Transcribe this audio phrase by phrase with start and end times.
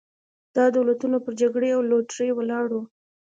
[0.55, 2.81] دا دولتونه پر جګړې او لوټرۍ ولاړ وو.